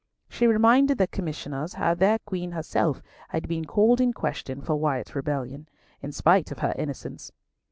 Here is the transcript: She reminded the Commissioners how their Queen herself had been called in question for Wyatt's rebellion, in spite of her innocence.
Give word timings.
She 0.29 0.47
reminded 0.47 0.97
the 0.97 1.05
Commissioners 1.05 1.75
how 1.75 1.93
their 1.93 2.17
Queen 2.17 2.53
herself 2.53 3.03
had 3.29 3.47
been 3.47 3.65
called 3.65 4.01
in 4.01 4.13
question 4.13 4.59
for 4.59 4.75
Wyatt's 4.75 5.13
rebellion, 5.15 5.69
in 6.01 6.11
spite 6.11 6.51
of 6.51 6.57
her 6.57 6.73
innocence. 6.75 7.31